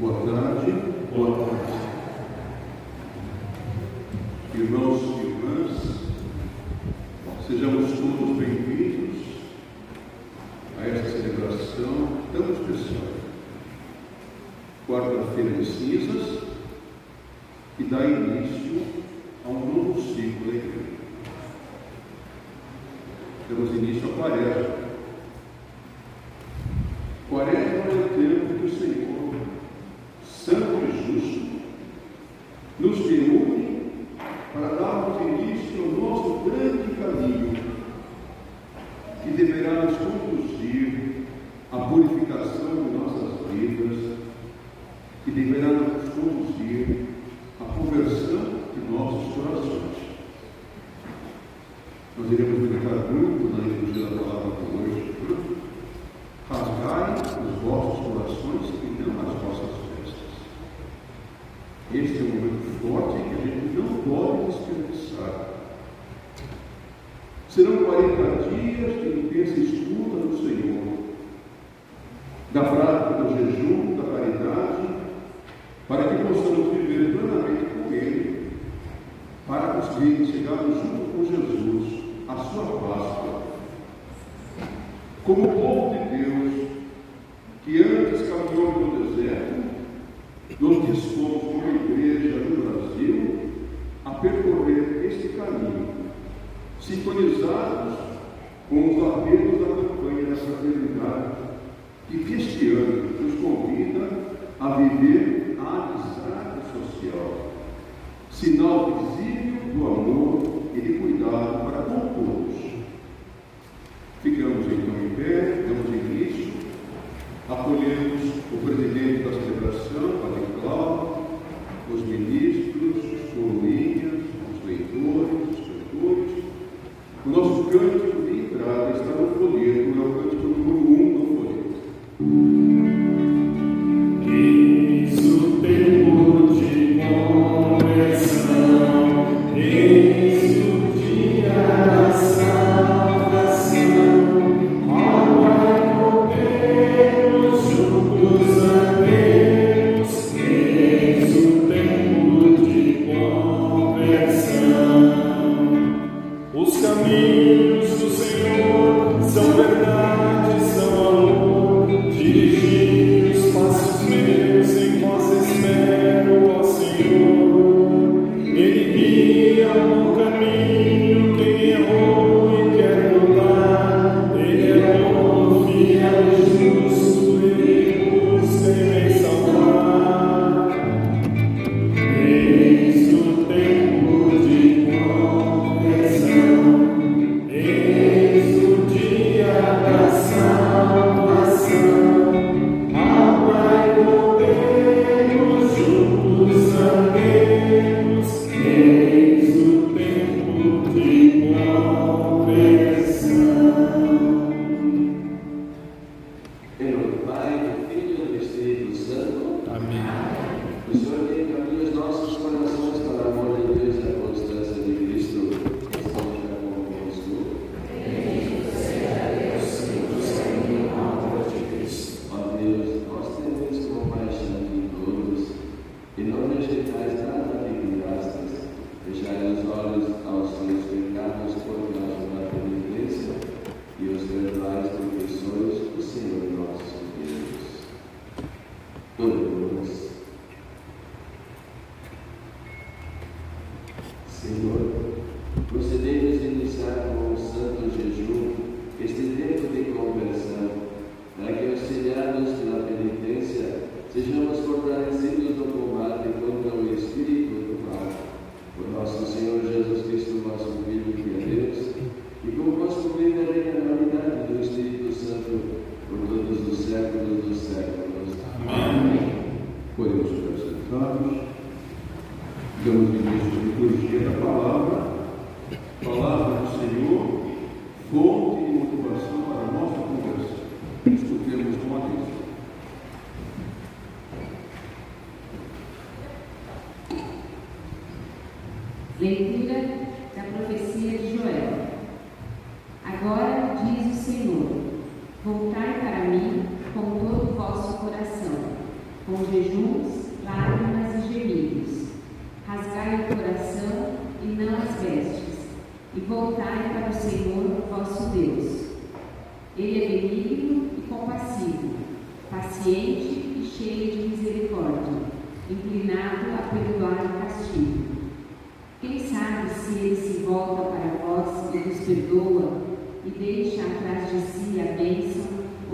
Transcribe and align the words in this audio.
Boa 0.00 0.14
tarde, 0.24 0.72
boa 1.12 1.44
tarde. 1.44 1.77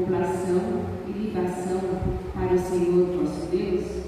Oblação 0.02 0.85
e 1.06 1.12
libação 1.12 1.81
para 2.35 2.55
o 2.55 2.58
Senhor 2.58 3.06
vosso 3.17 3.46
Deus? 3.46 4.05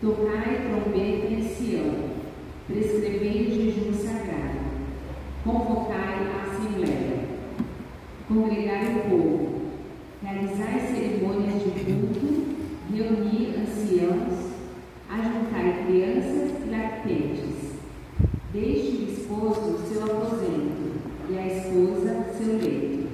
Tocai 0.00 0.68
trombeta 0.68 1.32
em 1.32 1.48
Sião, 1.48 2.10
prescrevei 2.66 3.46
o 3.46 3.54
jejum 3.54 3.94
sagrado, 3.94 4.58
convocai 5.44 6.26
a 6.26 6.50
assembleia, 6.50 7.20
congregai 8.28 8.96
o 8.96 9.10
povo, 9.10 9.60
realizai 10.22 10.80
cerimônias 10.80 11.62
de 11.62 11.70
culto, 11.70 12.56
reuni 12.92 13.54
anciãos, 13.56 14.52
ajuntai 15.08 15.84
crianças 15.86 16.52
e 16.66 16.70
lactentes, 16.70 17.72
deixe 18.52 18.96
o 18.96 19.12
esposo 19.12 19.78
seu 19.88 20.04
aposento 20.04 21.00
e 21.30 21.38
a 21.38 21.46
esposa 21.46 22.26
seu 22.36 22.58
leito. 22.58 23.08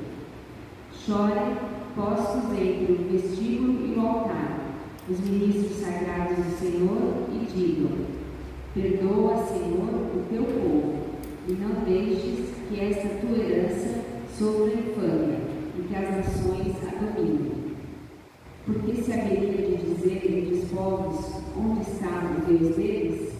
Chorem 0.93 1.57
postos 1.95 2.40
entre 2.55 2.93
o 2.93 3.13
vestíbulo 3.13 3.87
e 3.87 3.99
o 3.99 4.01
altar, 4.01 4.61
os 5.09 5.21
ministros 5.21 5.77
sagrados 5.79 6.37
do 6.37 6.59
Senhor, 6.59 7.29
e 7.33 7.47
digam: 7.53 7.91
Perdoa, 8.75 9.45
Senhor, 9.47 9.89
o 10.15 10.25
teu 10.31 10.45
povo, 10.45 10.95
e 11.49 11.53
não 11.53 11.85
deixes 11.85 12.47
que 12.69 12.81
esta 12.81 13.09
tua 13.09 13.37
herança 13.37 14.05
sofra 14.39 14.73
infâmia 14.73 15.41
e 15.77 15.83
que 15.83 15.95
as 15.97 16.17
nações 16.17 16.77
a 16.87 17.05
dominem. 17.05 17.61
Porque 18.65 19.03
se 19.03 19.13
haveria 19.13 19.67
de 19.67 19.77
dizer 19.77 20.49
dos 20.51 20.71
povos 20.71 21.43
onde 21.57 21.81
estava 21.83 22.39
o 22.39 22.47
Deus 22.47 22.77
deles? 22.77 23.33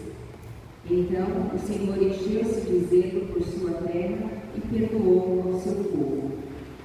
Então 0.89 1.27
o 1.53 1.59
Senhor 1.59 1.97
encheu-se 2.01 2.61
de 2.61 2.79
zelo 2.85 3.27
por 3.27 3.41
sua 3.43 3.71
terra 3.87 4.29
e 4.55 4.61
perdoou 4.61 5.43
ao 5.45 5.59
seu 5.59 5.75
povo. 5.75 6.31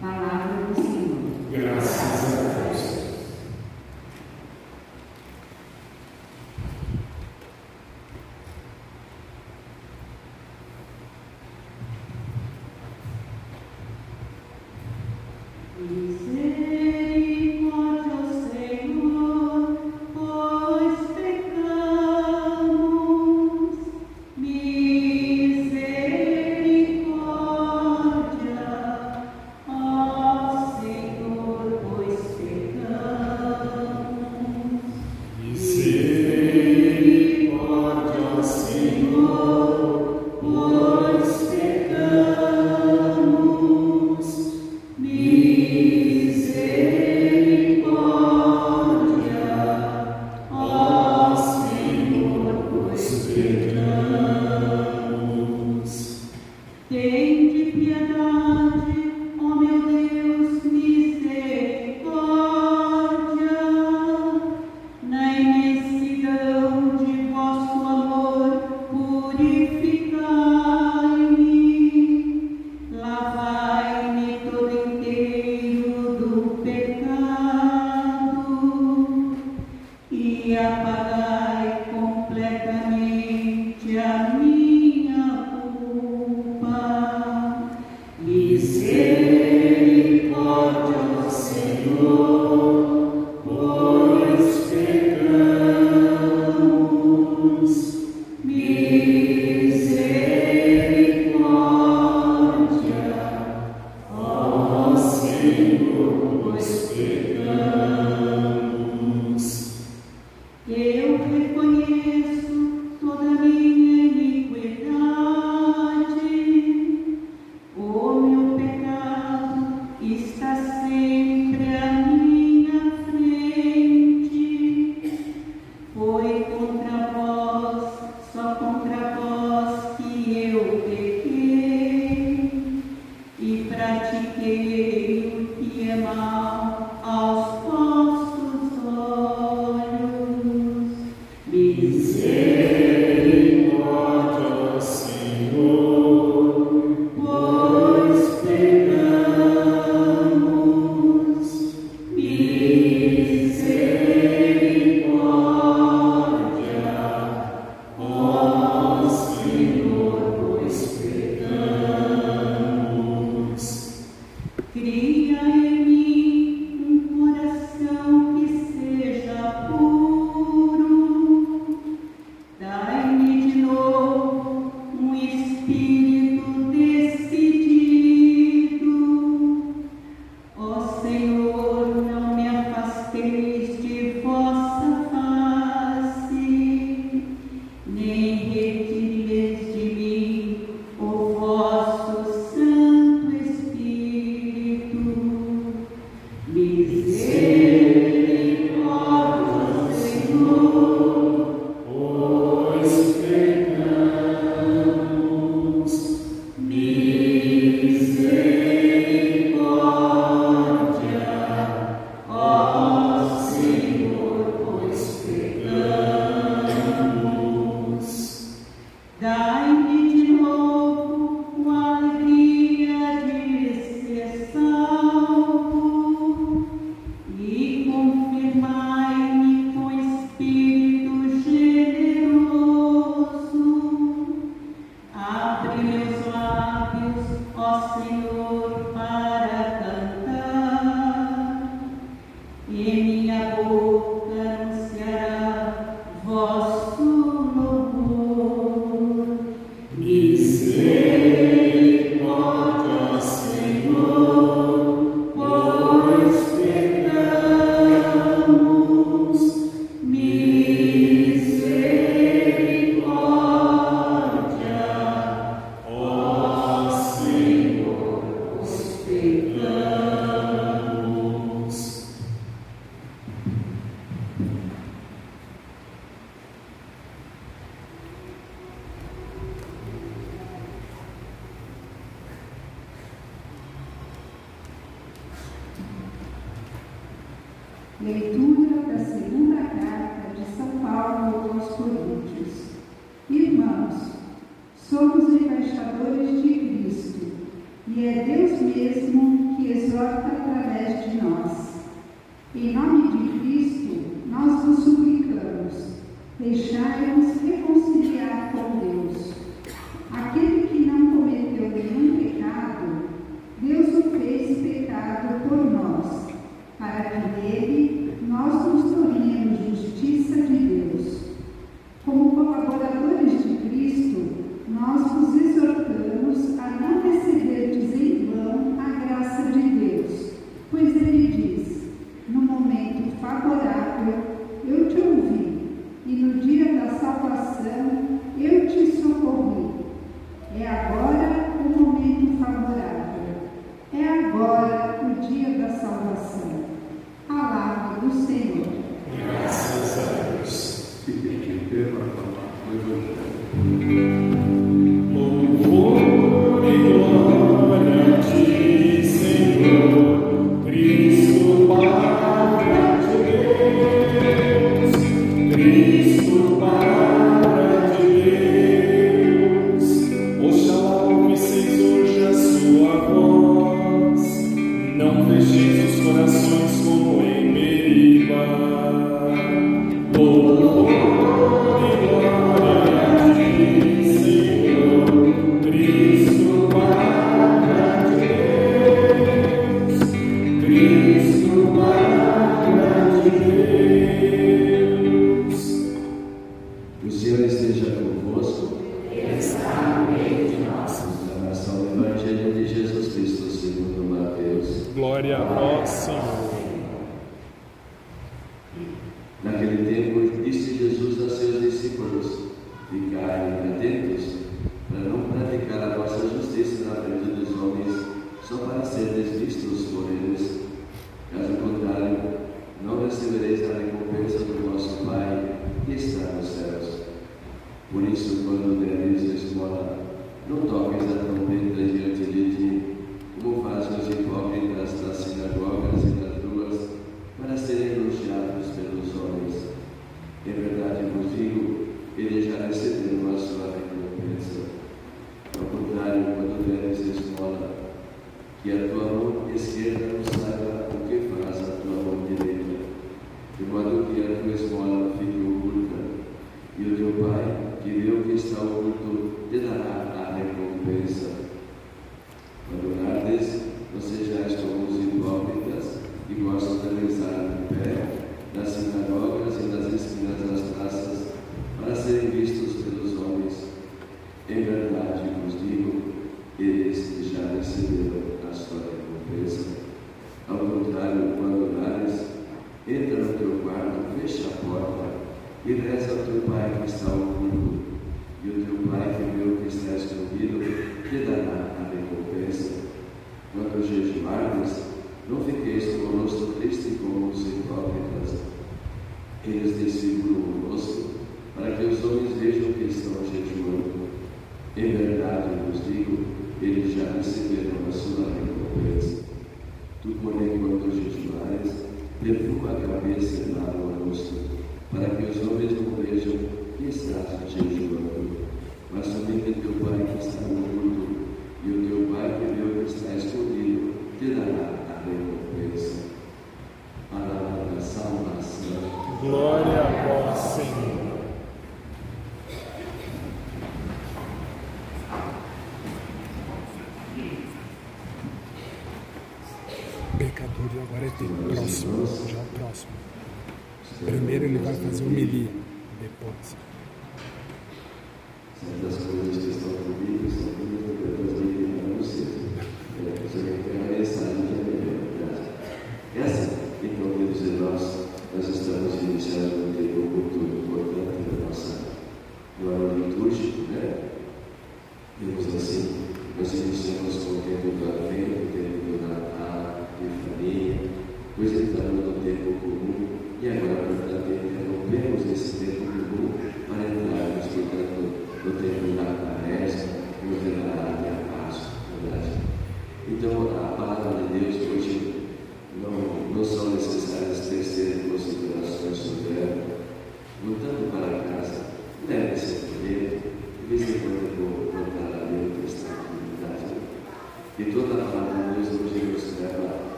Palavra 0.00 0.66
do 0.66 0.74
Senhor. 0.74 1.33
Graças 1.56 2.34
a 2.34 2.68
Deus. 2.68 3.03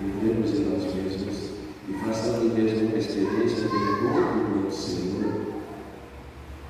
Entremos 0.00 0.52
em 0.52 0.64
nós 0.64 0.94
mesmos 0.94 1.50
e 1.88 1.92
façamos 2.04 2.52
mesmo 2.52 2.86
uma 2.86 2.98
experiência 2.98 3.68
de 3.68 3.76
encontro 3.76 4.62
com 4.62 4.68
o 4.68 4.70
Senhor, 4.70 5.54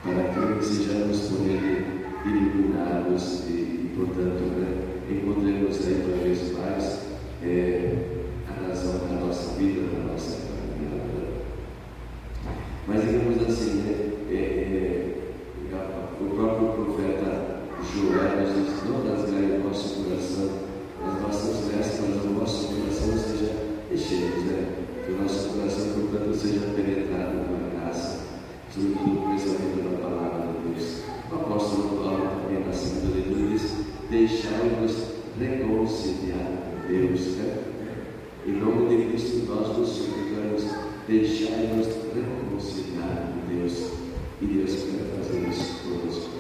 para 0.03 0.57
que 0.57 0.65
sejamos 0.65 1.21
por 1.29 1.47
Ele 1.47 1.99
iluminados 2.25 3.45
e, 3.49 3.91
portanto, 3.95 4.43
né, 4.57 4.89
encontremos 5.11 5.87
aí 5.87 6.03
cada 6.07 6.23
vez 6.23 6.53
mais 6.57 7.01
é, 7.43 7.95
a 8.49 8.67
razão 8.67 8.99
da 9.09 9.27
nossa 9.27 9.59
vida, 9.59 9.83
da 9.83 10.11
nossa 10.11 10.39
caminhada. 10.47 11.29
Mas 12.87 13.03
digamos 13.03 13.47
assim, 13.47 13.83
né, 13.83 13.95
é, 14.31 14.35
é, 14.35 15.19
o 16.19 16.35
próprio 16.35 16.85
profeta 16.85 17.61
Joel 17.93 18.41
nos 18.41 18.55
diz, 18.55 18.89
não 18.89 19.07
rasgai 19.07 19.61
o 19.61 19.65
nosso 19.65 20.03
coração, 20.03 20.68
as 21.07 21.23
nossas 21.23 21.67
vestes, 21.67 22.01
o 22.01 22.31
nosso 22.31 22.69
coração 22.69 23.17
seja 23.17 23.53
enchemos, 23.93 24.45
né? 24.45 24.75
Que 25.05 25.13
o 25.13 25.23
nosso 25.23 25.49
coração, 25.51 25.93
portanto, 25.93 26.35
seja 26.37 26.61
penetrado 26.75 27.39
pela 27.47 27.71
graça, 27.75 28.27
sobretudo 28.73 29.23
com 29.23 29.35
esse 29.35 29.49
aumento 29.49 29.91
da 29.91 30.09
palavra 30.09 30.53
de 30.53 30.75
Deus. 30.75 31.03
O 31.31 31.35
apóstolo 31.35 32.03
Paulo 32.03 32.29
também 32.43 32.65
na 32.65 32.73
segunda 32.73 33.15
leitura 33.15 33.49
diz, 33.49 33.75
deixai-vos 34.11 34.97
reconciliar 35.39 36.53
com 36.65 36.89
Deus, 36.89 37.21
né? 37.37 37.59
Em 38.47 38.53
nome 38.53 38.89
de 38.89 39.09
Cristo 39.09 39.47
nós 39.47 39.77
nos 39.77 39.89
suplicamos, 39.89 40.65
deixai-nos 41.07 41.87
reconciliar 42.15 43.33
com 43.33 43.55
Deus. 43.55 43.93
E 44.41 44.47
Deus 44.47 44.71
quer 44.71 45.05
fazer 45.17 45.49
isso 45.49 45.83
conosco. 45.83 46.31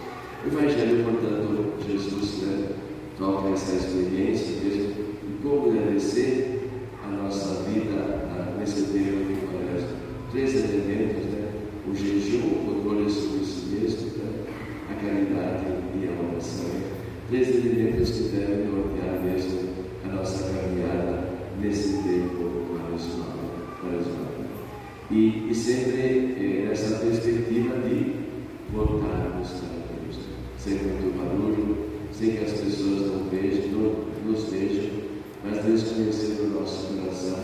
O 0.44 0.47
Evangelho, 0.47 1.05
portanto, 1.05 1.75
Jesus 1.85 2.42
né, 2.42 2.68
toca 3.19 3.49
essa 3.49 3.75
experiência 3.75 4.63
mesmo 4.63 4.95
de 4.95 5.43
como 5.43 5.71
agradecer 5.71 6.71
a 7.05 7.09
nossa 7.09 7.65
vida 7.65 8.29
nesse 8.59 8.83
tempo 8.93 9.25
de 9.25 9.41
quaresma. 9.47 9.89
Três 10.31 10.55
elementos, 10.55 11.25
né? 11.25 11.49
O 11.87 11.95
jejum, 11.95 12.47
o 12.47 12.83
controle 12.83 13.11
sobre 13.11 13.45
si 13.45 13.75
mesmo, 13.75 14.11
né? 14.19 14.45
a 14.91 14.95
caridade 14.95 15.67
e 15.95 16.09
a 16.09 16.31
oração. 16.31 16.71
Três 17.29 17.49
elementos 17.49 18.11
que 18.11 18.23
devem 18.29 18.67
nortear 18.67 19.21
mesmo 19.23 19.69
a 20.05 20.15
nossa 20.15 20.53
caminhada 20.53 21.29
nesse 21.61 21.95
tempo 22.05 22.39
quaresmal. 22.69 24.29
E, 25.11 25.51
e 25.51 25.55
sempre 25.55 26.01
eh, 26.03 26.67
nessa 26.69 26.99
perspectiva 26.99 27.77
de 27.79 28.15
voltarmos 28.71 29.49
para 29.49 29.69
Deus, 30.03 30.19
sem 30.59 30.75
muito 30.75 31.17
barulho, 31.17 31.88
sem 32.19 32.33
que 32.33 32.45
as 32.45 32.51
pessoas 32.51 33.13
não 33.13 33.31
vejam, 33.31 33.71
não 33.71 34.33
nos 34.33 34.51
vejam, 34.51 34.91
mas 35.45 35.65
Deus 35.65 35.85
conhecendo 35.85 36.47
o 36.47 36.61
nosso 36.61 36.89
coração, 36.95 37.39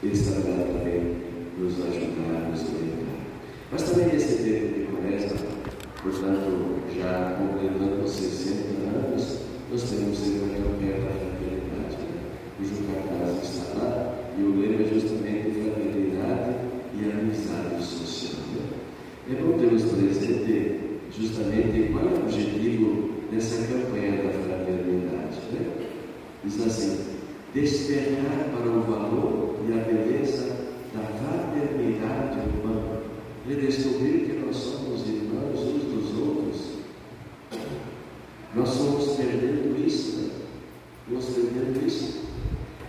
Ele 0.00 0.12
estará 0.12 0.64
também 0.64 1.16
nos 1.58 1.74
ajudar, 1.74 2.50
nos 2.50 2.60
orientar. 2.60 3.18
Mas 3.72 3.82
também 3.82 4.10
tempo 4.10 4.78
de 4.78 4.86
quaresma, 4.86 5.38
portanto, 6.00 6.78
já 6.96 7.36
completando 7.36 8.06
60 8.06 8.58
anos, 8.96 9.38
nós 9.72 9.82
temos 9.90 10.16
sempre 10.16 10.54
a 10.54 10.62
campanha 10.62 11.00
da 11.02 11.10
fraternidade, 11.18 11.96
né? 11.98 12.20
cujo 12.58 12.74
cartaz 12.86 13.42
está 13.42 13.74
lá, 13.76 14.14
e 14.38 14.42
o 14.42 14.56
lema 14.56 14.82
é 14.82 14.94
justamente 14.94 15.50
fraternidade 15.50 16.54
e 16.94 17.10
amizade 17.10 17.82
social. 17.82 18.40
Né? 18.54 19.32
É 19.32 19.42
bom 19.42 19.58
termos 19.58 19.82
presente 19.82 20.78
justamente 21.10 21.90
qual 21.92 22.04
é 22.04 22.08
o 22.08 22.22
objetivo 22.22 23.17
dessa 23.30 23.66
campanha 23.66 24.22
da 24.22 24.30
fraternidade. 24.30 25.38
Né? 25.52 25.88
Diz 26.44 26.66
assim, 26.66 27.04
despertar 27.54 28.50
para 28.54 28.70
o 28.70 28.82
valor 28.82 29.56
e 29.68 29.72
a 29.72 29.84
beleza 29.84 30.56
da 30.94 31.02
fraternidade 31.02 32.38
humana, 32.48 33.02
redescobrir 33.46 34.26
que 34.26 34.32
nós 34.44 34.56
somos 34.56 35.06
irmãos 35.06 35.60
uns 35.60 35.84
dos 35.84 36.18
outros. 36.18 36.78
Nós 38.54 38.68
somos 38.68 39.16
perdendo 39.16 39.86
isso, 39.86 40.20
né? 40.20 40.30
Nós 41.10 41.24
perdendo 41.26 41.86
isso. 41.86 42.28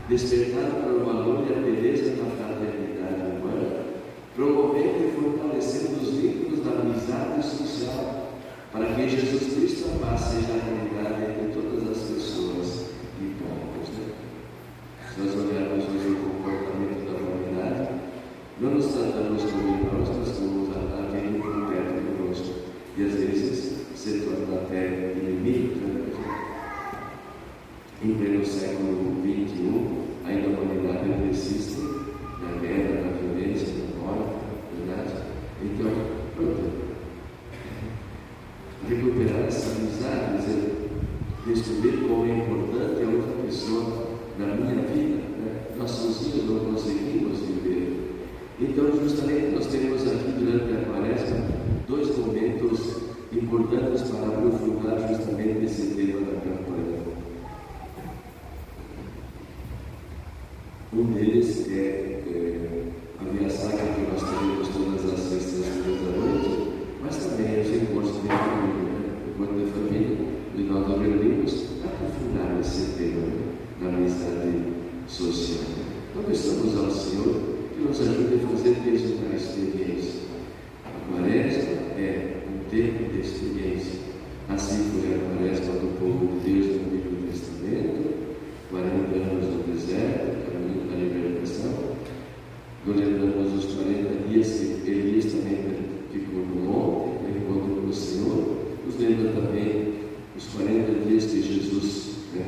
Despertar 0.08 0.72
para 0.72 0.92
o 0.92 1.06
valor 1.06 1.46
e 1.48 1.54
a 1.54 1.62
beleza 1.62 2.16
da 2.16 2.26
fraternidade 2.32 3.22
humana, 3.22 3.86
promovendo 4.36 5.06
e 5.06 5.12
fortalecendo 5.12 6.02
os 6.02 6.10
vínculos 6.10 6.66
da 6.66 6.72
amizade 6.72 7.46
social, 7.46 8.30
para 8.72 8.86
que 8.86 9.10
Jesus 9.10 9.54
Cristo 9.54 9.90
a 9.90 10.06
paz 10.06 10.22
seja 10.22 10.54
a 10.54 10.64
realidade 10.64 11.32
entre 11.32 11.62
todas 11.62 11.90
as 11.90 12.04
pessoas 12.04 12.86
e 13.20 13.36
povos. 13.40 13.90
Né? 13.98 14.14
Se 15.14 15.20
nós 15.22 15.36
olharmos 15.36 15.86
hoje 15.86 16.10
o 16.10 16.16
comportamento 16.16 17.06
da 17.06 17.18
humanidade, 17.18 17.90
não 18.62 18.72
nos 18.72 18.88
tratamos 18.88 19.44
como 19.44 19.78
irmãos, 19.78 20.10
nós 20.18 20.28
estamos 20.28 20.70
aquele 20.76 21.40
por 21.40 21.68
perto 21.68 22.18
conosco. 22.18 22.56
E 22.98 23.04
às 23.04 23.14
vezes 23.14 23.80
se 23.96 24.20
torna 24.20 24.62
até 24.62 25.14
inimigo. 25.18 25.76
Né? 25.86 26.06
Em 28.02 28.14
pleno 28.14 28.46
século 28.46 29.14
XXI, 29.22 30.00
ainda 30.26 30.48
a 30.48 30.62
humanidade 30.62 31.22
persiste 31.22 31.82
na 32.42 32.58
guerra, 32.62 33.02
na 33.02 33.12
violência, 33.18 33.68
na 33.74 34.02
morte, 34.02 34.36
verdade? 34.78 35.14
Então, 35.62 35.92
pronto. 36.36 36.90
Recuperar 38.88 39.48
essa 39.48 39.76
amizade, 39.76 40.38
dizer, 40.38 40.90
descobrir 41.46 42.08
como 42.08 42.26
é 42.26 42.38
importante 42.38 43.04
a 43.04 43.10
outra 43.10 43.44
pessoa 43.46 44.08
na 44.40 44.46
minha 44.56 44.82
vida. 44.84 45.22
Né? 45.38 45.62
Nós 45.78 45.92
sozinhos 45.92 46.50
não 46.50 46.72
conseguimos 46.72 47.40
viver. 47.40 48.16
Então, 48.62 48.86
justamente, 49.04 49.56
nós 49.56 49.68
temos 49.68 50.08
aqui 50.08 50.32
durante 50.38 50.74
a 50.74 50.86
quaresma 50.90 51.60
dois 51.90 52.16
momentos 52.18 53.10
importantes 53.34 54.04
para 54.04 54.28
aprofundar 54.28 55.00
justamente 55.08 55.66
esse 55.66 55.88
tema 55.96 56.20
da 56.22 56.40
campanha. 56.40 57.00
Um 60.94 61.04
deles 61.14 61.68
é, 61.72 62.22
é 62.28 62.84
a 63.20 63.24
Via 63.24 63.50
Sacra 63.50 63.94
que 63.94 64.02
nós 64.12 64.22
temos 64.22 64.68
todas 64.70 65.14
as 65.14 65.20
sextas-feiras 65.20 66.02
da 66.02 66.18
noite, 66.18 66.74
mas 67.02 67.16
também 67.18 67.62
os 67.62 67.70
encontros 67.70 68.22
de 68.22 68.28
família, 68.28 68.84
né? 68.84 69.34
encontro 69.36 69.66
de 69.66 69.72
família, 69.72 70.18
e 70.56 70.62
nós 70.62 70.88
nos 70.88 71.00
reunimos 71.00 71.54
para 71.82 71.92
aprofundar 71.92 72.60
esse 72.60 72.98
tema 72.98 73.28
da 73.82 73.88
amizade 73.98 74.64
social. 75.08 75.66
Então, 76.12 76.32
estamos 76.32 76.78
ao 76.78 76.92
Senhor 76.92 77.42
que 77.74 77.82
nos 77.82 78.02
ajude 78.02 78.36
a 78.44 78.48
fazer 78.50 78.78
mesmo 78.86 79.18
a 79.32 79.36
experiência. 79.36 80.20
A 80.86 81.12
quaresma 81.12 81.80
tempo 82.70 83.12
de 83.12 83.20
experiência. 83.20 84.00
Assim 84.50 84.90
foi 84.92 85.14
a 85.14 85.20
quaresma 85.20 85.74
do 85.74 86.00
povo 86.00 86.40
de 86.40 86.50
Deus 86.50 86.68
no 86.68 86.98
Antigo 86.98 87.28
Testamento, 87.30 88.00
40 88.72 89.16
anos 89.16 89.46
no 89.46 89.74
deserto, 89.74 90.52
caminho 90.52 90.90
da 90.90 90.98
libertação. 90.98 91.96
Lembramos 92.88 93.66
os 93.66 93.76
40 93.76 94.28
dias 94.28 94.48
que 94.84 94.90
Elias 94.90 95.26
também 95.26 95.58
ficou 96.12 96.40
no 96.40 96.56
monte, 96.56 97.24
no 97.24 97.38
encontro 97.38 97.82
com 97.82 97.88
o 97.88 97.94
Senhor. 97.94 98.58
Nos 98.86 99.00
lembra 99.00 99.32
também 99.34 99.94
os 100.36 100.46
40 100.48 101.08
dias 101.08 101.26
que 101.26 101.42
Jesus 101.42 102.16
né, 102.34 102.46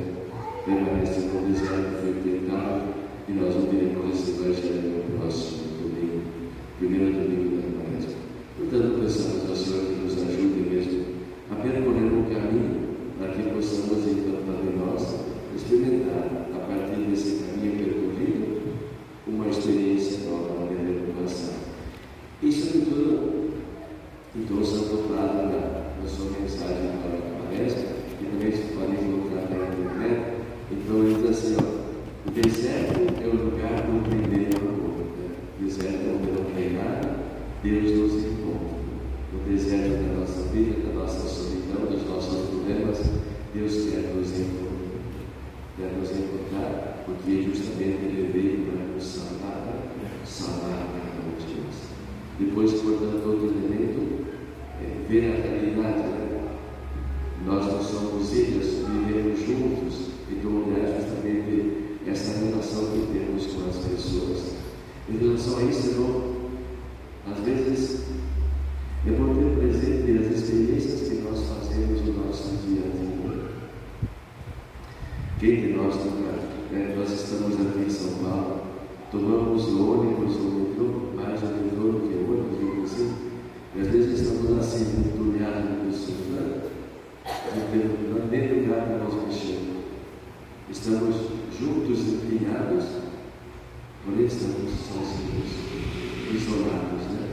permaneceu 0.66 1.24
no 1.34 1.48
deserto, 1.52 2.02
foi 2.02 2.14
tentado, 2.24 3.02
e 3.28 3.34
nós 3.34 3.56
ouviremos 3.56 4.14
esse 4.14 4.32
evangelho 4.32 5.06
no 5.08 5.20
próximo 5.20 5.62
domingo, 5.82 6.22
primeiro 6.80 7.14
domingo 7.14 7.56
da 7.58 7.84
quaresma. 7.84 8.22
Portanto, 8.58 9.00
pensamos 9.02 9.50
ao 9.50 9.56
Senhor 9.56 9.86
que 9.86 9.94
nos 10.04 10.14
ajude 10.18 10.70
mesmo 10.70 11.06
a 11.52 11.56
percorrer 11.56 12.14
um 12.14 12.24
caminho 12.26 12.82
para 13.18 13.30
que 13.34 13.50
possamos, 13.50 14.08
então, 14.08 14.36
também 14.46 14.76
nós, 14.78 15.16
experimentar, 15.56 16.48
a 16.56 16.60
partir 16.60 17.02
desse 17.10 17.44
caminho 17.44 17.78
percorrido, 17.78 18.62
uma 19.28 19.48
experiência 19.48 20.30
nova 20.30 20.68
de 20.68 20.76
renovação. 20.76 21.54
E, 22.44 22.52
sobretudo, 22.52 23.52
então, 24.36 24.58
o 24.58 24.66
Santo 24.66 25.08
Prado, 25.08 25.38
na, 25.38 26.02
na 26.02 26.08
sua 26.08 26.32
mensagem 26.32 26.92
para 27.02 27.18
a 27.18 27.46
palestra, 27.46 27.88
que 28.18 28.26
também 28.26 28.52
se 28.52 28.74
pode 28.74 28.94
encontrar 28.94 29.50
na 29.50 29.68
internet, 29.68 30.42
então 30.72 31.00
ele 31.00 31.16
diz 31.16 31.30
assim, 31.30 31.58
ó, 31.60 31.82
o 32.24 32.32
deserto 32.32 33.00
é 33.22 33.28
o 33.28 33.46
lugar 33.46 33.82
do 33.82 34.08
primeiro 34.08 34.56
amor. 34.58 35.06
Né? 35.18 35.36
O 35.60 35.64
deserto 35.64 35.96
é 35.96 36.16
onde 36.16 36.32
não 36.32 36.46
tem 36.54 36.74
nada, 36.74 37.22
Deus 37.64 37.92
nos 37.98 38.24
encontra. 38.24 38.78
No 39.34 39.40
deserto 39.50 39.90
da 39.90 40.20
nossa 40.20 40.42
vida, 40.54 40.88
da 40.88 40.94
nossa 40.94 41.28
solidão, 41.28 41.86
dos 41.86 42.08
nossos 42.08 42.50
problemas, 42.50 43.02
Deus 43.54 43.74
quer 43.74 44.14
nos 44.16 44.32
encontrar. 44.40 45.02
Quer 45.78 45.92
nos 45.98 46.12
encontrar, 46.12 47.04
porque 47.06 47.44
justamente 47.44 48.06
Ele 48.06 48.30
veio 48.32 48.66
para 48.66 48.86
nos 48.86 49.04
salvar, 49.04 49.92
salvar 50.24 50.88
cada 50.94 51.28
um 51.28 51.36
de 51.38 51.60
nós. 51.60 51.76
Depois, 52.40 52.74
portanto, 52.74 53.28
outro 53.28 53.48
elemento 53.48 54.26
é 54.80 55.08
ver 55.10 55.32
a 55.32 55.48
realidade, 55.48 56.08
né? 56.08 56.48
nós 57.46 57.66
não 57.66 57.82
somos 57.82 58.32
ilhas, 58.34 58.68
vivemos 58.88 59.40
juntos, 59.40 60.12
então 60.32 60.64
é 60.76 61.02
justamente 61.02 61.92
essa 62.08 62.40
relação 62.40 62.86
que 62.86 63.14
temos 63.14 63.46
com 63.48 63.70
as 63.70 63.78
pessoas. 63.78 64.56
Em 65.10 65.18
relação 65.18 65.58
a 65.58 65.64
isso, 65.64 65.90
irmão, 65.90 66.32
às 67.30 67.40
vezes 67.40 68.06
é 69.06 69.12
bom 69.12 69.36
ter 69.36 69.58
presente 69.58 70.18
as 70.20 70.38
experiências 70.38 71.10
que 71.10 71.16
nós 71.22 71.40
fazemos 71.44 72.02
no 72.02 72.26
nosso 72.26 72.50
dia 72.68 72.82
a 72.82 72.98
dia. 72.98 73.12
Quem 75.40 75.62
de 75.62 75.74
nós 75.74 75.96
nunca, 75.96 76.34
né, 76.72 76.96
nós 76.98 77.12
estamos 77.12 77.56
aqui 77.56 77.86
em 77.86 77.90
São 77.90 78.14
Paulo, 78.24 78.62
tomamos 79.12 79.68
o 79.68 79.92
ônibus 79.92 80.36
ou 80.38 80.42
o 80.42 80.70
metrô, 80.70 80.86
mais 81.16 81.42
o 81.42 81.46
metrô 81.48 81.92
do 81.92 82.08
que 82.08 82.14
o 82.14 82.32
ônibus, 82.32 82.60
digo 82.60 82.84
assim, 82.84 83.14
e 83.76 83.82
às 83.82 83.88
vezes 83.88 84.20
estamos 84.20 84.58
assim, 84.60 84.84
entulhados 85.00 85.84
no 85.84 85.94
celular, 85.94 86.62
dentro 88.30 88.56
do 88.56 88.62
lugar 88.62 88.88
que 88.88 89.04
nós 89.04 89.28
mexemos. 89.28 89.72
Estamos 90.72 91.16
juntos, 91.60 92.00
empenhados, 92.00 92.86
porém 94.06 94.26
estamos 94.26 94.72
sozinhos, 94.72 95.52
isolados, 96.34 97.04
né? 97.12 97.28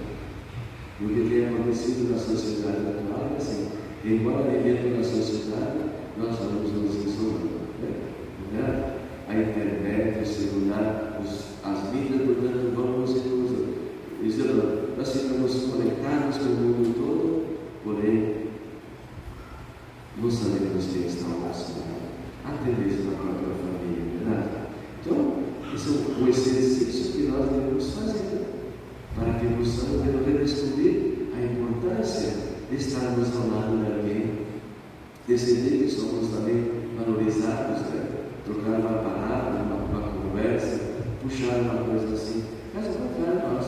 E 1.01 1.05
o 1.05 1.09
que 1.09 1.31
tem 1.31 1.47
acontecido 1.47 2.11
na 2.11 2.19
sociedade 2.19 2.79
atual 2.79 3.31
é 3.33 3.37
assim, 3.37 3.69
embora 4.05 4.51
vivendo 4.51 4.97
na 4.97 5.05
sociedade, 5.05 5.79
nós 6.19 6.37
vamos 6.37 6.73
nos 6.73 6.97
isolando, 6.97 7.61
né? 8.53 8.97
A 9.29 9.35
internet, 9.35 10.21
o 10.21 10.27
celular, 10.27 11.21
os, 11.23 11.45
as 11.63 11.95
mídias, 11.95 12.23
portanto, 12.23 12.73
vamos 12.75 13.11
nos 13.15 13.53
isolando. 14.21 14.97
Nós 14.99 15.13
ficamos 15.13 15.55
conectados 15.55 16.39
com 16.39 16.45
o 16.45 16.57
mundo 16.57 16.95
todo, 16.97 17.57
porém, 17.85 18.49
não 20.21 20.29
sabemos 20.29 20.87
quem 20.87 21.07
está 21.07 21.27
ao 21.27 21.39
nosso 21.39 21.79
lado. 21.79 22.08
Tendência 22.65 23.05
na 23.05 23.17
própria 23.19 23.55
família, 23.55 24.05
verdade? 24.19 24.49
Então, 25.01 25.35
esse 25.75 25.89
é 25.89 26.23
o 26.23 26.29
exercício 26.29 27.13
que 27.13 27.23
nós 27.29 27.51
devemos 27.51 27.91
fazer 27.95 28.29
para 29.15 29.35
que 29.35 29.47
possamos 29.55 30.03
redescobrir 30.05 31.29
a 31.35 31.43
importância 31.45 32.33
de 32.71 32.77
estarmos 32.77 33.29
ao 33.37 33.49
lado 33.49 33.85
de 33.85 33.93
alguém, 33.93 34.47
decidir 35.27 35.85
que 35.85 35.91
somos 35.91 36.29
também 36.29 36.89
valorizados, 36.97 37.81
né? 37.91 38.09
trocar 38.45 38.81
uma 38.81 39.03
palavra, 39.03 39.63
uma, 39.63 39.77
uma 39.77 40.09
conversa, 40.23 40.81
puxar 41.23 41.57
uma 41.61 41.85
coisa 41.85 42.15
assim. 42.15 42.45
Mas 42.75 42.87
ao 42.87 42.93
contrário, 42.93 43.55
nós 43.55 43.67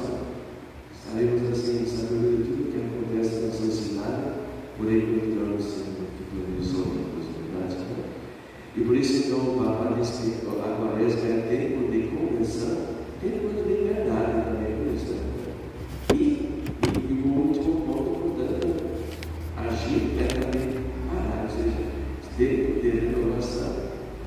estaremos 0.94 1.50
assim, 1.52 1.84
sabendo 1.86 2.36
de 2.36 2.50
tudo 2.50 2.68
o 2.68 2.72
que 2.72 2.78
acontece 2.78 3.46
na 3.46 3.52
sociedade, 3.52 4.22
porém 4.76 5.00
procuramos 5.00 5.64
sempre 5.64 6.06
que 6.30 6.60
os 6.60 6.74
outros, 6.74 7.26
verdade? 7.36 7.76
E 8.76 8.80
por 8.82 8.96
isso, 8.96 9.26
então, 9.26 9.38
o 9.38 9.64
Papa 9.64 9.94
diz 9.98 10.10
que 10.10 10.46
a 10.46 10.76
quaresma 10.76 11.28
é 11.28 11.40
tempo 11.50 11.90
de 11.90 11.98
conversão, 12.08 12.86
tempo 13.20 13.48
de 13.48 13.60
liberdade 13.68 14.44
também, 14.44 14.76
por 14.76 14.94
isso. 14.94 15.12
né? 15.12 15.20
E, 16.14 16.16
e, 16.16 16.68
e 17.10 17.22
o 17.24 17.48
último 17.48 17.80
ponto, 17.80 18.10
portanto, 18.20 18.68
agir 19.56 20.02
é 20.20 20.24
também 20.24 20.68
parar, 21.08 21.44
ou 21.44 21.50
seja, 21.50 21.82
tempo 22.38 22.80
de 22.80 22.88
renovação, 22.90 23.72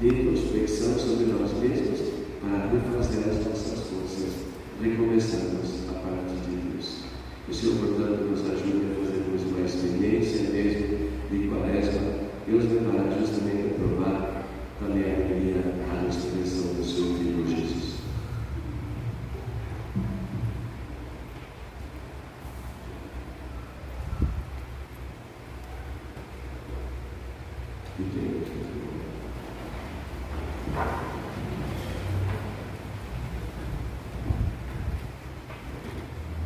de 0.02 0.08
introspecção 0.10 1.00
sobre 1.00 1.26
nós 1.28 1.52
mesmos, 1.60 2.00
para 2.42 2.68
refazer 2.70 3.30
as 3.30 3.46
nossas 3.46 3.80
forças, 3.88 4.34
recomeçarmos 4.82 5.88
a 5.90 5.94
partir 5.94 6.36
de 6.50 6.56
Deus. 6.70 7.04
O 7.48 7.54
Senhor, 7.54 7.76
portanto, 7.78 8.24
nos 8.30 8.42
ajude 8.42 8.92
a 8.92 9.06
fazermos 9.06 9.42
uma 9.44 9.66
experiência 9.66 10.50
mesmo 10.52 11.10
de 11.32 11.48
quaresma. 11.48 12.24
Deus 12.46 12.66
levará 12.66 13.10
justamente 13.18 13.74
a 13.74 13.80
provar 13.80 14.44
também 14.80 15.04
a 15.04 15.16
alegria, 15.16 15.64
a 15.90 16.10
expressão 16.10 16.74
do 16.74 16.84
seu 16.84 17.16
Filho 17.16 17.48
Jesus. 17.48 17.94
E 27.98 28.04
tem 28.04 28.36
outro. 28.36 28.54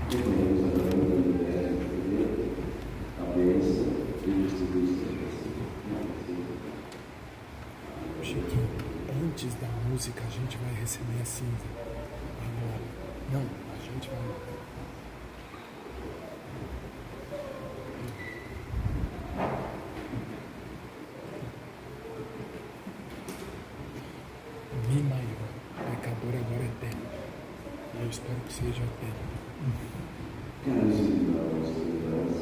Reconhecemos 0.10 0.64
a 0.64 0.68
glória 0.68 1.00
do 1.00 1.26
universo 1.26 1.76
primeiro, 1.90 2.38
a 3.20 3.34
bênção 3.34 3.88
e 4.26 4.32
a 4.32 4.48
distribuição. 4.48 5.08
Chiquinho, 8.24 8.68
antes 9.24 9.54
da 9.56 9.68
música 9.98 10.22
a 10.24 10.30
gente 10.30 10.58
vai 10.58 10.80
receber 10.80 11.20
a 11.20 11.26
cinza. 11.26 11.66
Agora. 12.40 12.80
Não, 13.34 13.42
a 13.42 13.78
gente 13.84 14.10
vai. 14.10 14.20
Mi 24.88 25.02
maior, 25.02 25.50
pecador 25.90 26.36
agora 26.46 26.62
é 26.62 26.68
eterno. 26.68 27.02
E 27.96 28.04
eu 28.04 28.10
espero 28.12 28.38
que 28.46 28.54
seja 28.54 28.84
eterno. 28.84 29.26
Caros 30.64 31.00
irmãos 31.00 31.70
e 31.76 31.82
irmãs, 31.90 32.38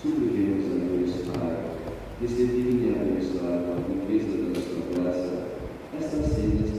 supliquemos 0.00 0.66
a 0.70 0.78
Deus 0.78 1.12
para 1.26 1.48
receber 2.20 3.00
abençoar 3.00 3.58
com 3.64 3.72
a 3.72 4.14
riqueza 4.14 4.36
da 4.36 4.65
sua 6.02 6.18
graça 6.18 6.76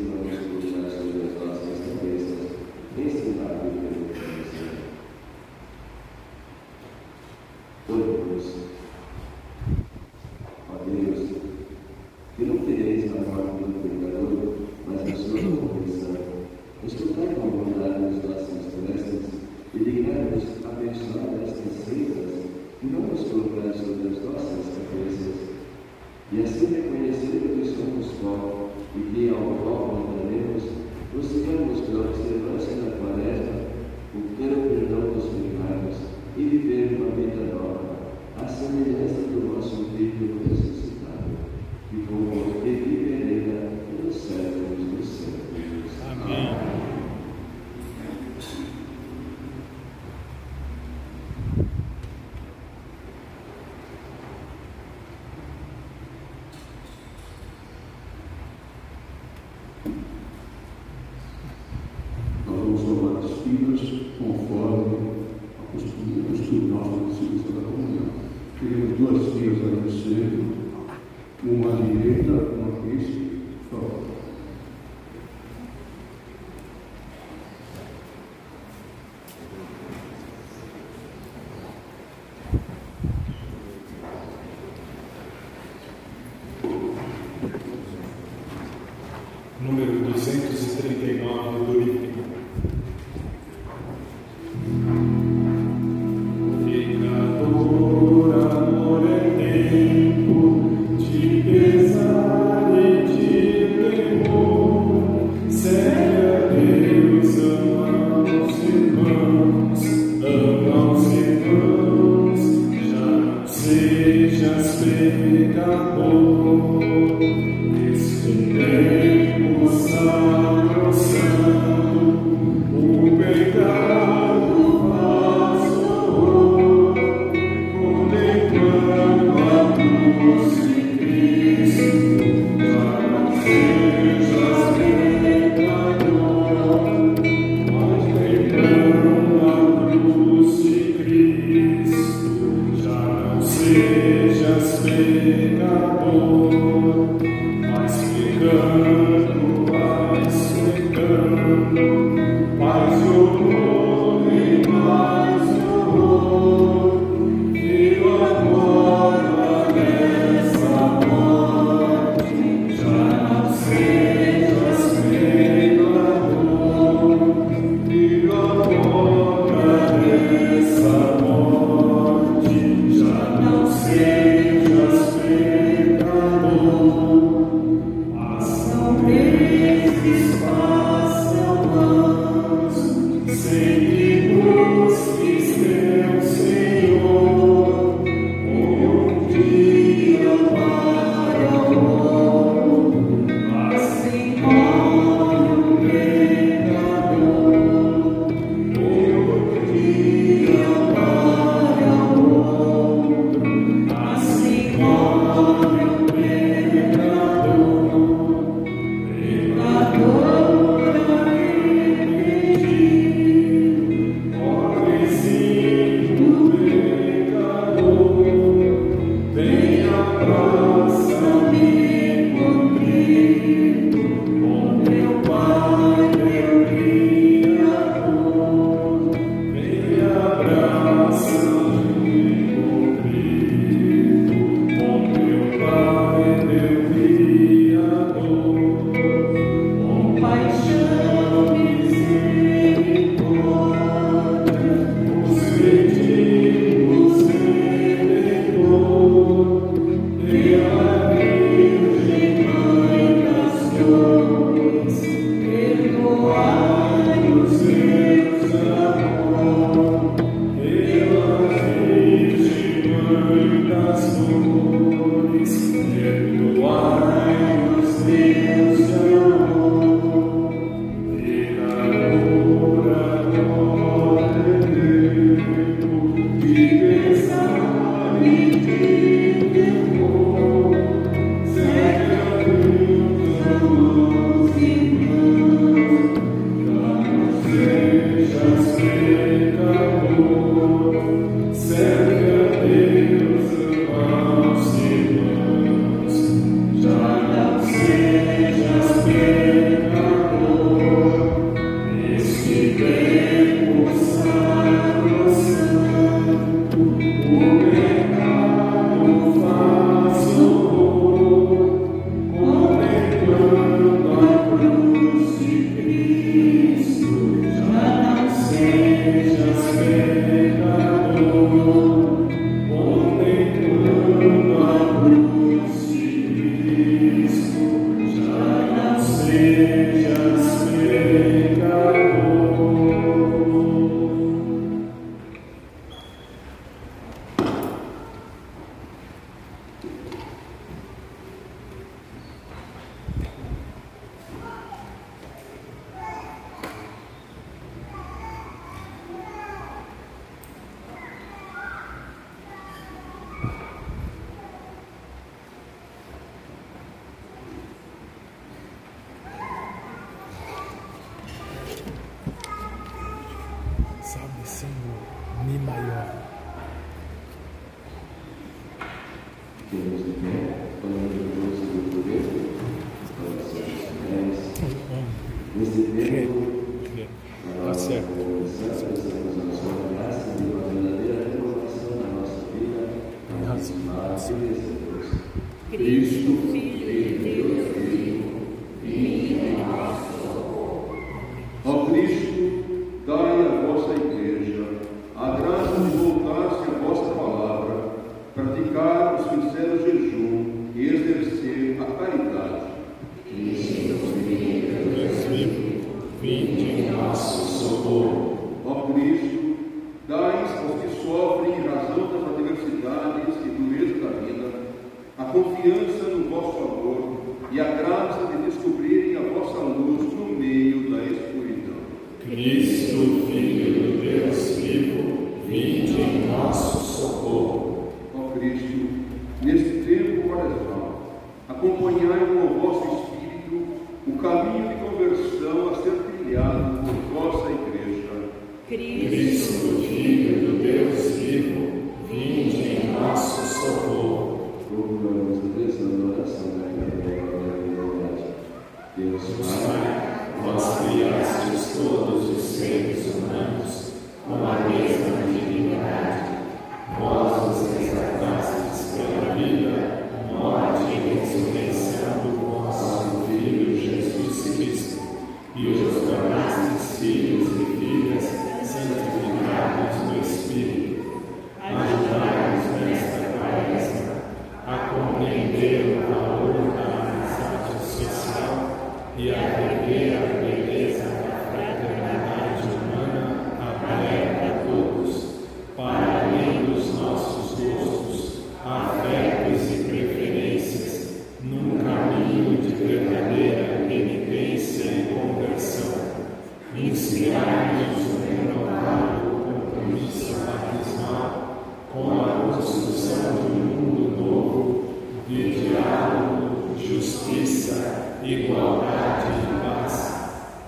Podemos 508.27 508.81
ver-nos 508.81 509.87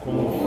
novo 0.06 0.30
vossa 0.30 0.38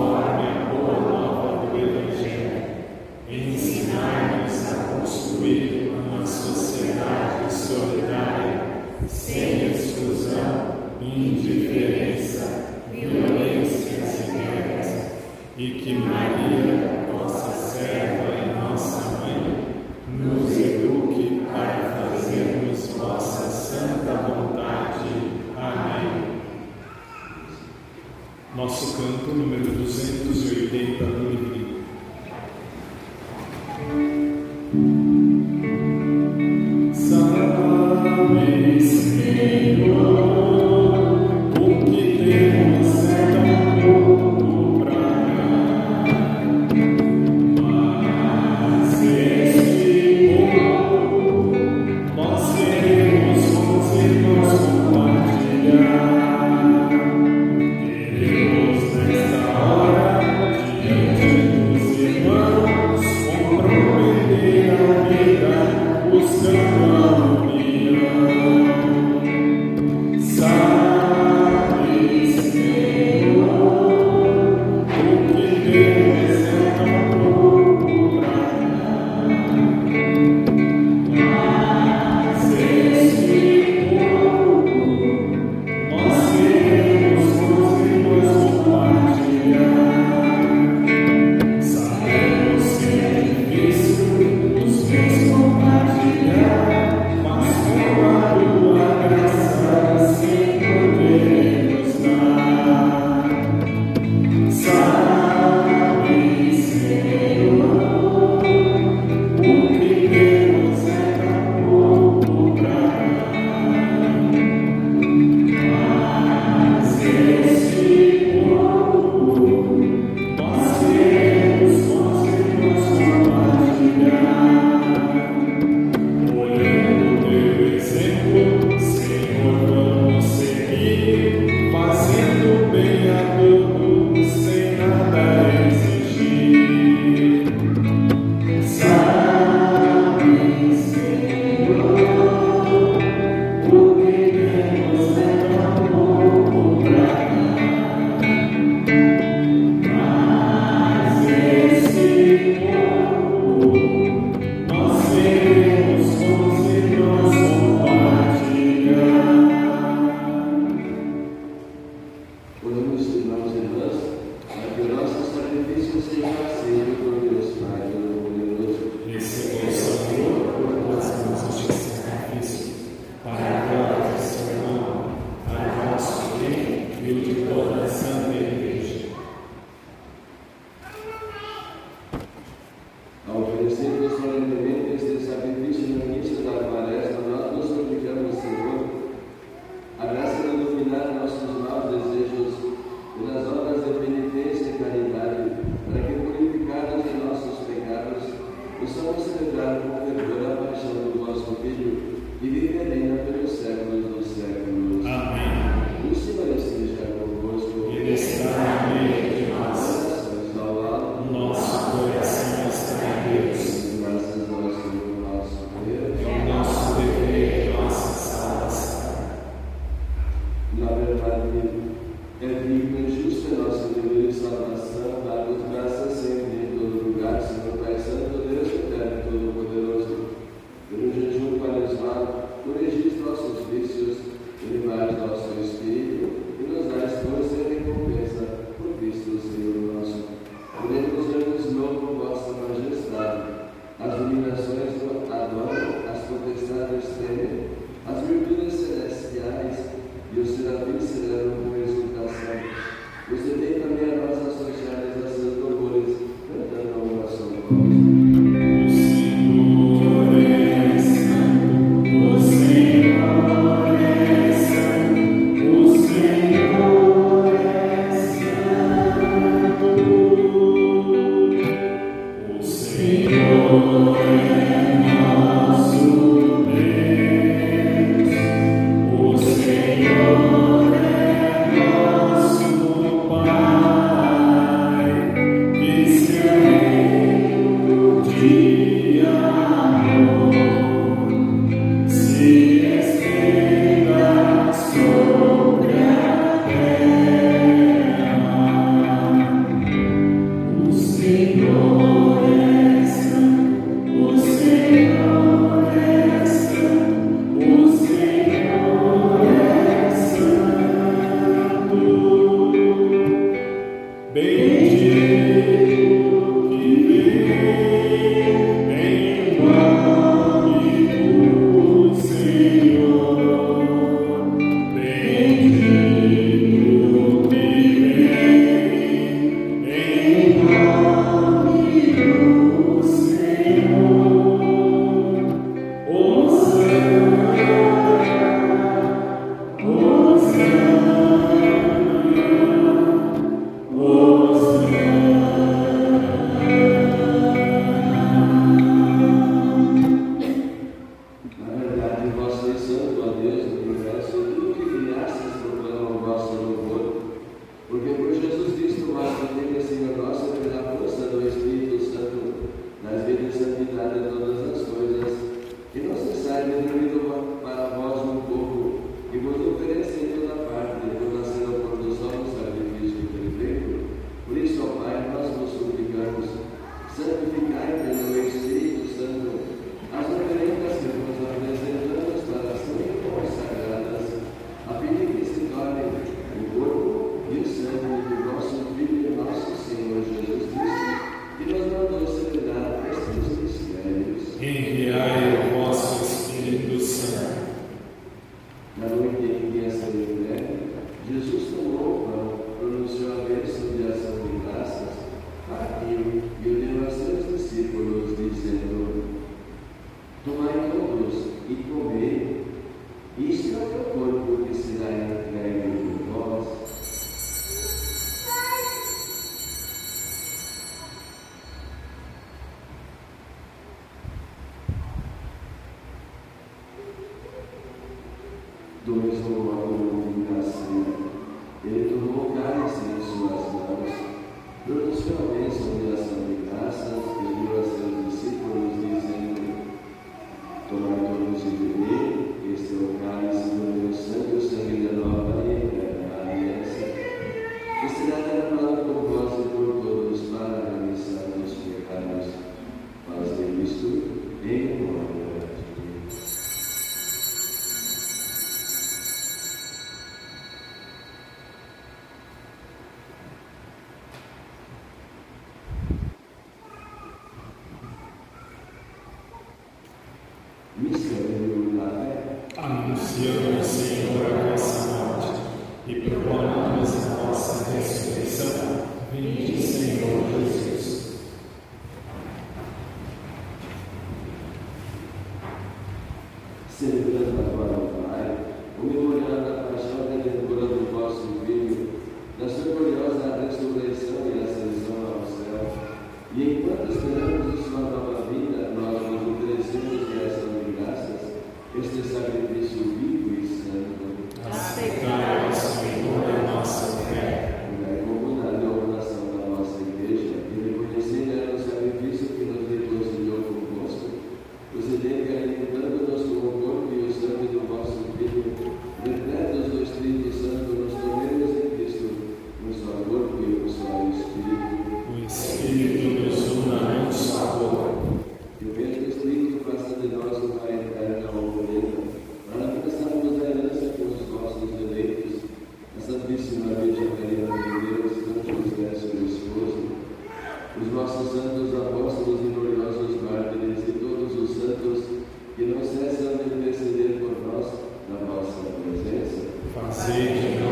que 545.76 545.84
não 545.84 546.00
cessam 546.04 546.56
de 546.56 546.74
interceder 546.74 547.38
por 547.40 547.56
nós 547.66 547.86
na 548.28 548.36
vossa 548.46 548.82
presença. 549.02 549.62
Fazei 549.94 550.91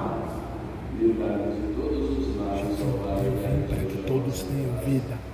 vida. 4.91 5.30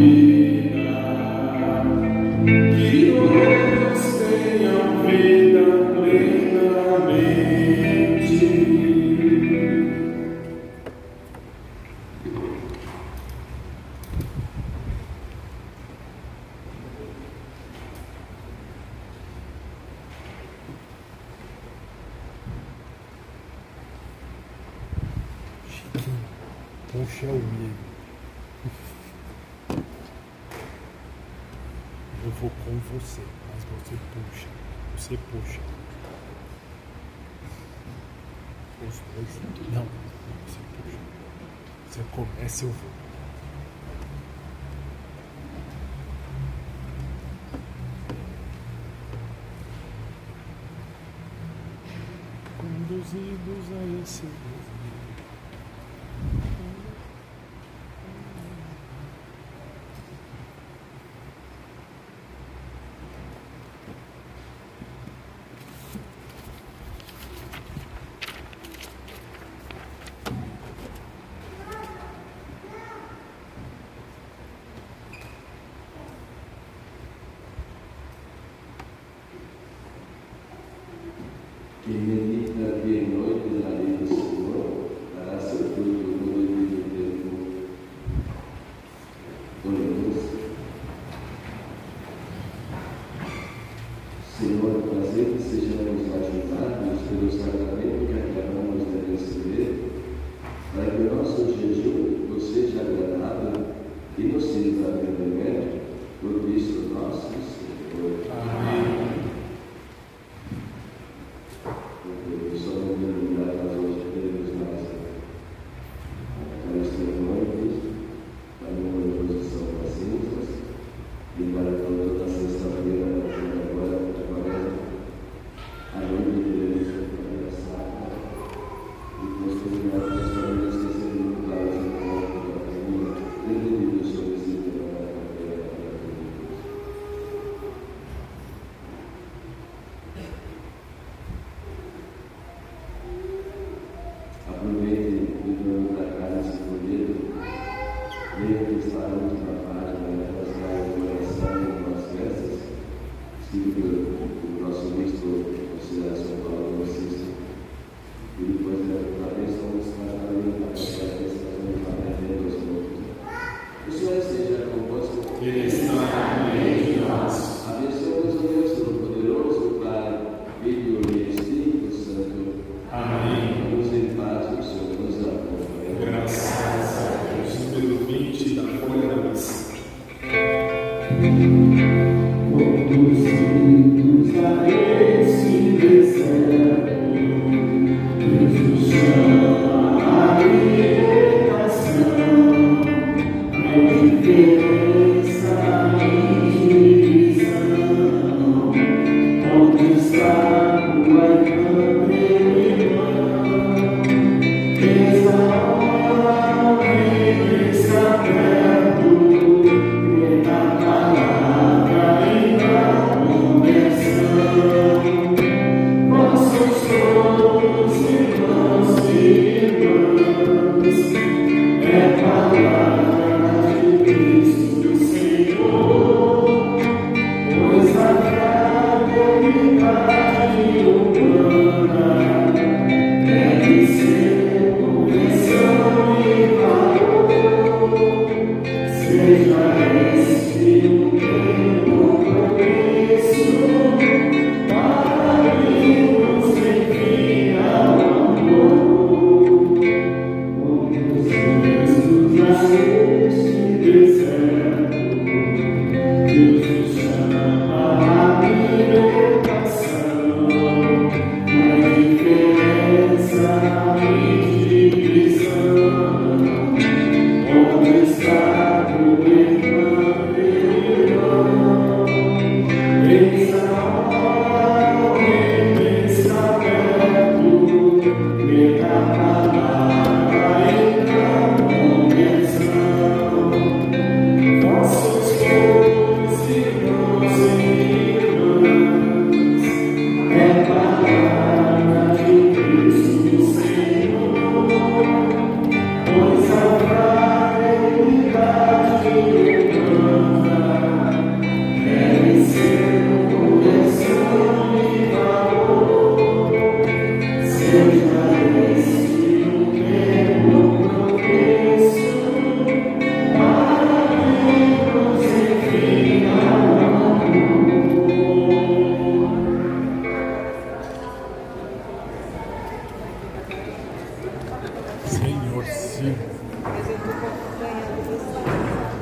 Eu 0.00 0.27